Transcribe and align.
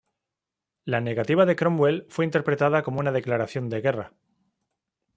La 0.83 0.99
negativa 0.99 1.45
de 1.45 1.55
Cromwell 1.55 2.07
fue 2.09 2.25
interpretada 2.25 2.81
como 2.81 3.01
una 3.01 3.11
declaración 3.11 3.69
de 3.69 3.81
guerra. 3.81 4.13